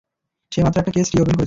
সে 0.51 0.59
মাত্র 0.61 0.77
একটা 0.79 0.91
case 0.91 1.07
reopen 1.07 1.35
করেছে। 1.35 1.39